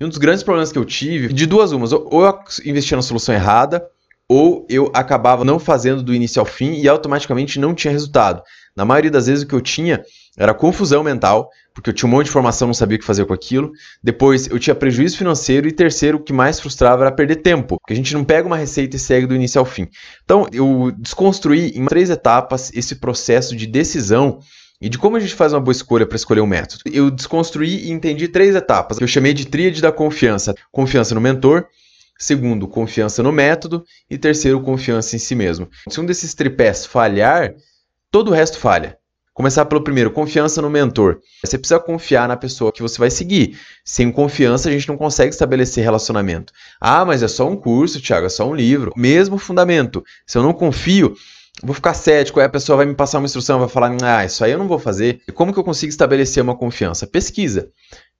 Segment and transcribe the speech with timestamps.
[0.00, 3.02] E um dos grandes problemas que eu tive, de duas umas, ou eu investia na
[3.02, 3.84] solução errada,
[4.28, 8.42] ou eu acabava não fazendo do início ao fim e automaticamente não tinha resultado.
[8.76, 10.04] Na maioria das vezes o que eu tinha
[10.36, 13.24] era confusão mental, porque eu tinha um monte de informação, não sabia o que fazer
[13.24, 13.72] com aquilo.
[14.00, 17.92] Depois eu tinha prejuízo financeiro e terceiro, o que mais frustrava era perder tempo, porque
[17.92, 19.88] a gente não pega uma receita e segue do início ao fim.
[20.22, 24.38] Então eu desconstruí em três etapas esse processo de decisão
[24.80, 26.82] e de como a gente faz uma boa escolha para escolher um método.
[26.86, 30.54] Eu desconstruí e entendi três etapas, que eu chamei de tríade da confiança.
[30.70, 31.66] Confiança no mentor,
[32.18, 35.68] segundo, confiança no método e terceiro, confiança em si mesmo.
[35.88, 37.54] Se um desses tripés falhar,
[38.10, 38.96] todo o resto falha.
[39.38, 41.20] Começar pelo primeiro, confiança no mentor.
[41.44, 43.56] Você precisa confiar na pessoa que você vai seguir.
[43.84, 46.52] Sem confiança, a gente não consegue estabelecer relacionamento.
[46.80, 48.92] Ah, mas é só um curso, Thiago, é só um livro.
[48.96, 50.02] Mesmo fundamento.
[50.26, 51.14] Se eu não confio,
[51.62, 54.44] vou ficar cético, aí a pessoa vai me passar uma instrução, vai falar, ah, isso
[54.44, 55.20] aí eu não vou fazer.
[55.28, 57.06] E como que eu consigo estabelecer uma confiança?
[57.06, 57.70] Pesquisa.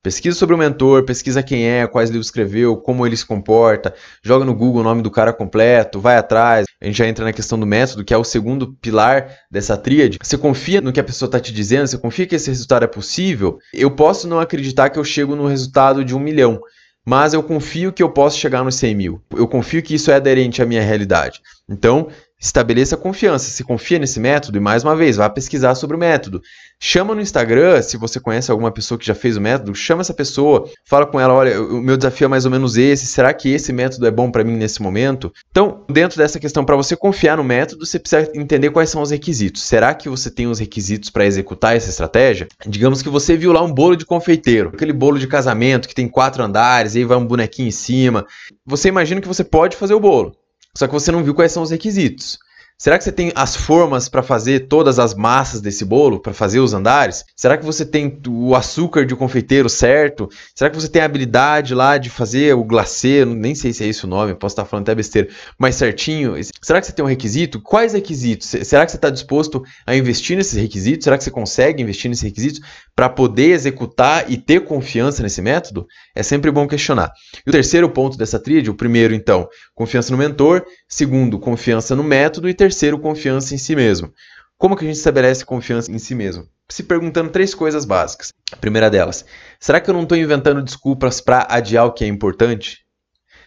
[0.00, 3.92] Pesquisa sobre o mentor, pesquisa quem é, quais livros escreveu, como ele se comporta,
[4.22, 6.66] joga no Google o nome do cara completo, vai atrás.
[6.80, 10.18] A gente já entra na questão do método, que é o segundo pilar dessa tríade.
[10.22, 12.86] Você confia no que a pessoa está te dizendo, você confia que esse resultado é
[12.86, 13.58] possível.
[13.74, 16.60] Eu posso não acreditar que eu chego no resultado de um milhão,
[17.04, 19.22] mas eu confio que eu posso chegar nos 100 mil.
[19.34, 21.40] Eu confio que isso é aderente à minha realidade.
[21.68, 22.08] Então,
[22.40, 23.50] estabeleça confiança.
[23.50, 26.40] Se confia nesse método, e mais uma vez, vá pesquisar sobre o método.
[26.80, 30.14] Chama no Instagram, se você conhece alguma pessoa que já fez o método, chama essa
[30.14, 33.48] pessoa, fala com ela, olha, o meu desafio é mais ou menos esse, será que
[33.52, 35.32] esse método é bom para mim nesse momento?
[35.50, 39.10] Então, dentro dessa questão, para você confiar no método, você precisa entender quais são os
[39.10, 39.62] requisitos.
[39.62, 42.46] Será que você tem os requisitos para executar essa estratégia?
[42.64, 46.08] Digamos que você viu lá um bolo de confeiteiro, aquele bolo de casamento que tem
[46.08, 48.24] quatro andares, aí vai um bonequinho em cima.
[48.64, 50.32] Você imagina que você pode fazer o bolo.
[50.76, 52.38] Só que você não viu quais são os requisitos.
[52.80, 56.60] Será que você tem as formas para fazer todas as massas desse bolo, para fazer
[56.60, 57.24] os andares?
[57.34, 60.28] Será que você tem o açúcar de confeiteiro certo?
[60.54, 63.24] Será que você tem a habilidade lá de fazer o glacê?
[63.24, 65.28] Nem sei se é esse o nome, posso estar falando até besteira,
[65.58, 66.36] mas certinho.
[66.62, 67.60] Será que você tem um requisito?
[67.60, 68.46] Quais requisitos?
[68.46, 71.02] Será que você está disposto a investir nesses requisitos?
[71.02, 72.60] Será que você consegue investir nesses requisitos
[72.94, 75.84] para poder executar e ter confiança nesse método?
[76.14, 77.10] É sempre bom questionar.
[77.44, 80.64] E o terceiro ponto dessa tríade, o primeiro, então, confiança no mentor.
[80.88, 82.48] Segundo, confiança no método.
[82.48, 84.12] E terceiro, terceiro, confiança em si mesmo.
[84.58, 86.46] Como que a gente estabelece confiança em si mesmo?
[86.68, 88.30] Se perguntando três coisas básicas.
[88.52, 89.24] A primeira delas,
[89.58, 92.80] será que eu não estou inventando desculpas para adiar o que é importante?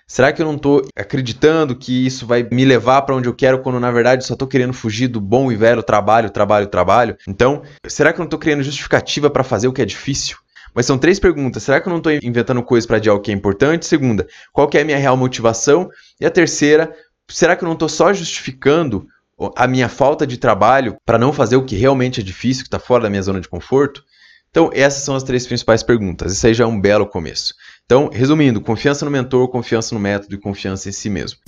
[0.07, 3.61] Será que eu não estou acreditando que isso vai me levar para onde eu quero
[3.61, 7.15] quando na verdade só estou querendo fugir do bom e velho trabalho, trabalho, trabalho?
[7.27, 10.37] Então, será que eu não estou criando justificativa para fazer o que é difícil?
[10.73, 11.63] Mas são três perguntas.
[11.63, 13.85] Será que eu não estou inventando coisas para adiar o que é importante?
[13.85, 15.89] Segunda, qual que é a minha real motivação?
[16.19, 16.93] E a terceira,
[17.29, 19.07] será que eu não estou só justificando
[19.55, 22.79] a minha falta de trabalho para não fazer o que realmente é difícil, que está
[22.79, 24.03] fora da minha zona de conforto?
[24.49, 26.33] Então, essas são as três principais perguntas.
[26.33, 27.53] Isso aí já é um belo começo.
[27.85, 31.39] Então, resumindo, confiança no mentor, confiança no método e confiança em si mesmo.